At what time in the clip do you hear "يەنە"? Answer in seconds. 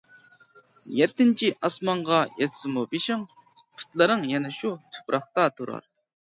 4.35-4.57